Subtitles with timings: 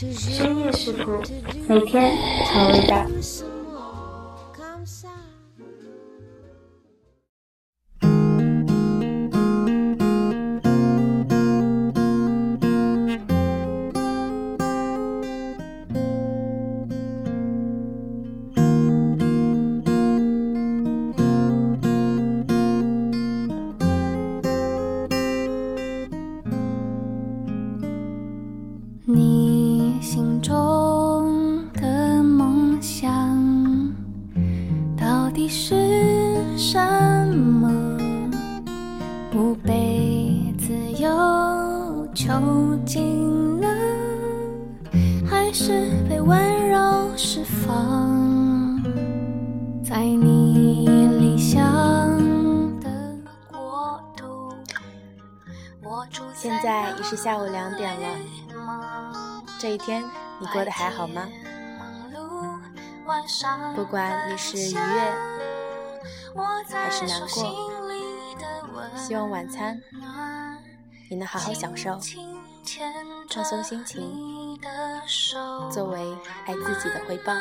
[0.00, 1.20] 深夜食谱，
[1.68, 2.16] 每天
[2.46, 3.06] 超味道。
[35.50, 35.74] 是
[36.56, 36.78] 什
[37.26, 37.98] 么？
[39.32, 43.66] 不被自由囚禁呢，
[45.28, 48.80] 还是被温柔释放？
[49.82, 50.86] 在你
[51.18, 51.60] 理想
[52.78, 52.88] 的
[53.50, 54.54] 国度，
[55.82, 58.06] 我住在现在已是下午两点了。
[59.58, 60.04] 这一天
[60.38, 61.26] 你过得还好吗？
[63.74, 64.78] 不管你是愉悦
[66.72, 67.28] 还是难过，
[68.96, 69.80] 希望晚餐
[71.08, 71.98] 你能好好享受，
[73.28, 74.60] 放松心情，
[75.70, 76.16] 作为
[76.46, 77.32] 爱自己的回报。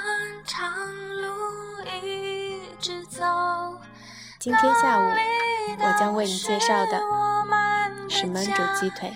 [4.40, 5.04] 今天下午
[5.80, 7.00] 我将为你介绍的。
[8.12, 9.16] 是焖煮鸡腿。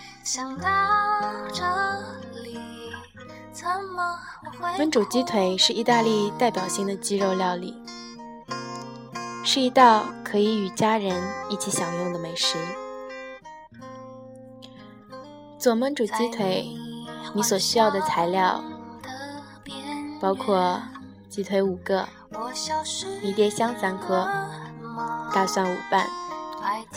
[4.61, 7.75] 焖煮鸡腿是意大利代表性的鸡肉料理，
[9.43, 12.57] 是一道可以与家人一起享用的美食。
[15.57, 16.67] 做焖煮鸡腿，
[17.33, 18.63] 你所需要的材料
[20.19, 20.81] 包括
[21.29, 22.07] 鸡腿五个、
[23.21, 24.27] 迷迭香三颗、
[25.33, 26.07] 大蒜五瓣。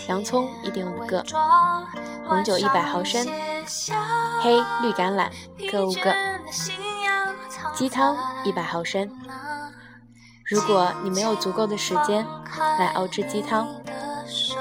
[0.07, 1.25] 洋葱一点五个，
[2.29, 3.27] 红酒一百毫升，
[4.41, 5.29] 黑绿橄榄
[5.73, 6.15] 各五个，
[7.77, 9.07] 鸡汤一百毫升。
[10.47, 12.27] 如果你没有足够的时间
[12.79, 13.69] 来熬制鸡汤，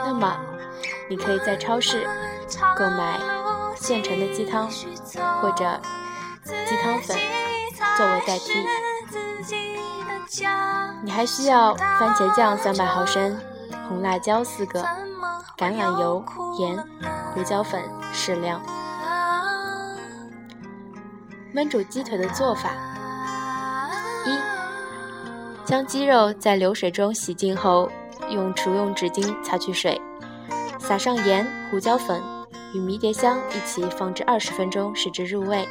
[0.05, 0.35] 那么
[1.09, 2.05] 你可以在超市
[2.75, 3.17] 购买
[3.77, 4.69] 现成的鸡汤
[5.41, 5.79] 或者
[6.43, 7.17] 鸡汤粉
[7.95, 8.65] 作为代替。
[11.01, 13.39] 你还需要番茄酱三百毫升。
[13.87, 14.83] 红辣椒四个，
[15.57, 16.21] 橄榄油、
[16.59, 16.77] 盐、
[17.33, 17.81] 胡椒粉
[18.11, 18.61] 适量。
[21.53, 22.71] 焖煮鸡腿的做法：
[25.65, 27.89] 将鸡肉在流水中洗净后，
[28.29, 29.99] 用厨用纸巾擦去水，
[30.79, 32.21] 撒上盐、胡椒粉
[32.73, 35.67] 与迷迭香一起放置二十分钟，使之入味。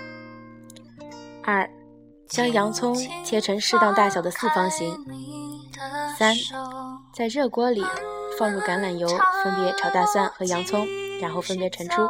[1.44, 1.68] 二、
[2.28, 2.94] 将洋葱
[3.24, 4.92] 切成适当大小的四方形。
[6.18, 6.34] 三。
[7.14, 7.84] 在热锅里
[8.36, 9.06] 放入橄榄油，
[9.44, 10.84] 分别炒大蒜和洋葱，
[11.20, 12.02] 然后分别盛出。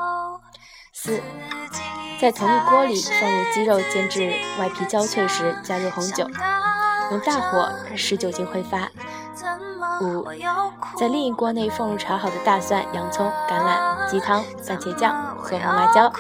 [0.94, 1.21] 四，
[2.19, 6.27] 在同一锅里放入鸡肉煎至外皮焦脆时，加入红酒，
[7.11, 8.91] 用大火使酒精挥发。
[10.01, 10.25] 五，
[10.97, 16.13] 在另一锅内放入炒好的大蒜、洋葱、橄榄、鸡汤、番茄酱和红辣椒，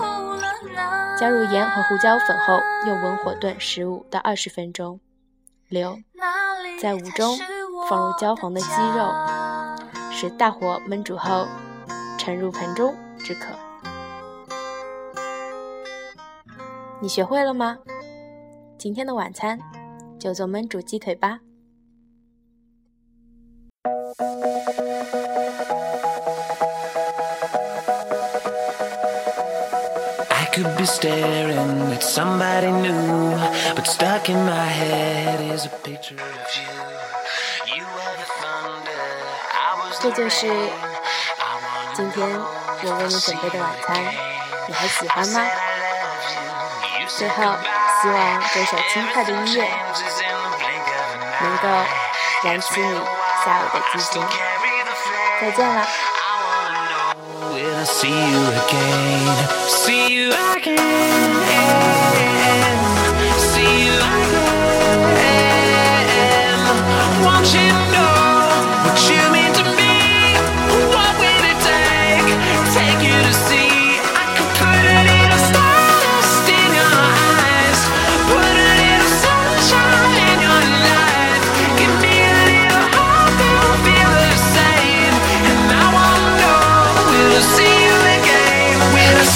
[1.18, 5.00] 加入盐和胡椒粉后，用文火炖十五到二十分钟。
[5.68, 5.98] 六，
[6.80, 7.38] 在五中。
[7.86, 8.66] 放入焦黄的鸡
[8.96, 9.12] 肉，
[10.10, 11.46] 使大火焖煮后
[12.16, 13.48] 盛入盆中即可。
[16.98, 17.76] 你学会了吗？
[18.78, 19.58] 今天的晚餐
[20.18, 21.40] 就做焖煮鸡腿吧。
[40.00, 40.46] 这就是
[41.94, 43.96] 今天我为你准备的晚餐，
[44.68, 45.46] 你还喜欢吗？
[47.08, 47.56] 最后，
[48.04, 49.66] 希望这首轻快的音乐
[51.40, 51.68] 能够
[52.42, 53.00] 燃起你
[53.42, 54.22] 下午的激情。
[55.40, 55.86] 再见了。
[57.86, 59.56] feel like a
[59.86, 60.24] fool
[60.54, 61.43] Cause you're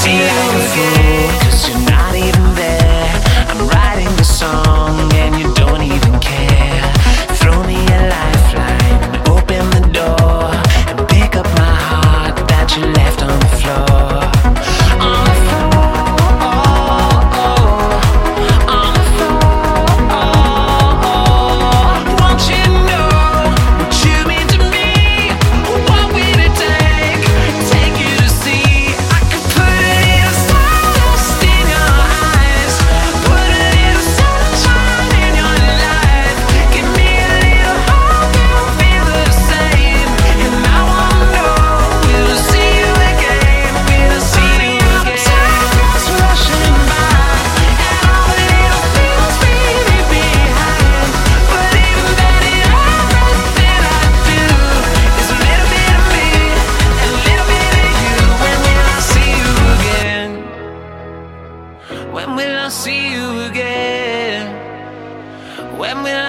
[0.08, 1.07] beautiful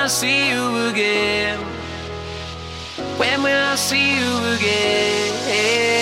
[0.09, 1.59] see you again?
[3.17, 5.98] When will I see you again?